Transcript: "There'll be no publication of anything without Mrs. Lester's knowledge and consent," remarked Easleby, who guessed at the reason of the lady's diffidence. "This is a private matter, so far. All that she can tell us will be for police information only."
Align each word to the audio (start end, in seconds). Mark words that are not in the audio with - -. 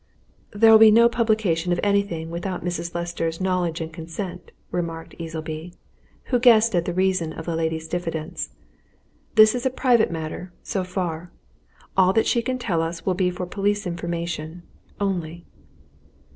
"There'll 0.49 0.79
be 0.79 0.89
no 0.89 1.07
publication 1.07 1.71
of 1.71 1.79
anything 1.83 2.31
without 2.31 2.65
Mrs. 2.65 2.95
Lester's 2.95 3.39
knowledge 3.39 3.81
and 3.81 3.93
consent," 3.93 4.51
remarked 4.71 5.13
Easleby, 5.19 5.75
who 6.23 6.39
guessed 6.39 6.73
at 6.73 6.85
the 6.85 6.91
reason 6.95 7.31
of 7.33 7.45
the 7.45 7.55
lady's 7.55 7.87
diffidence. 7.87 8.49
"This 9.35 9.53
is 9.53 9.63
a 9.63 9.69
private 9.69 10.09
matter, 10.09 10.51
so 10.63 10.83
far. 10.83 11.29
All 11.95 12.13
that 12.13 12.25
she 12.25 12.41
can 12.41 12.57
tell 12.57 12.81
us 12.81 13.05
will 13.05 13.13
be 13.13 13.29
for 13.29 13.45
police 13.45 13.85
information 13.85 14.63
only." 14.99 15.45